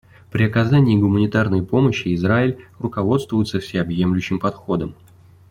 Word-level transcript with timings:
При 0.31 0.45
оказании 0.45 0.97
гуманитарной 0.97 1.61
помощи 1.61 2.15
Израиль 2.15 2.57
руководствуется 2.79 3.59
всеобъемлющим 3.59 4.39
подходом. 4.39 4.95